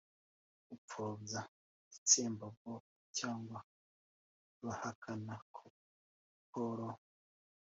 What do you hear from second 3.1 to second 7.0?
cyangwa abahakana ko paul